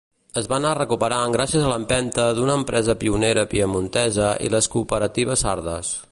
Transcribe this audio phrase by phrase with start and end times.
[0.39, 5.97] Es va anar recuperant gràcies a l'empenta d'una empresa pionera piemontesa i les cooperatives sardes.